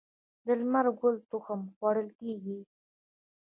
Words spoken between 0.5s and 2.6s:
لمر ګل تخم خوړل کیږي.